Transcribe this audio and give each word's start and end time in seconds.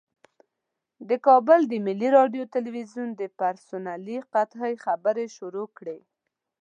د 1.09 1.11
کابل 1.27 1.59
د 1.67 1.73
ملي 1.85 2.09
راډیو 2.17 2.43
تلویزیون 2.55 3.09
د 3.15 3.21
پرسونلي 3.39 4.17
قحطۍ 4.33 4.73
خبرې 4.85 5.25
شروع 5.37 5.67
کړې. 5.77 5.99